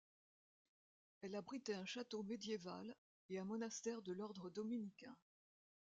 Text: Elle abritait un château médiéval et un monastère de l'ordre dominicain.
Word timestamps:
Elle 1.21 1.35
abritait 1.35 1.75
un 1.75 1.85
château 1.85 2.23
médiéval 2.23 2.95
et 3.29 3.37
un 3.37 3.45
monastère 3.45 4.01
de 4.01 4.13
l'ordre 4.13 4.49
dominicain. 4.49 5.15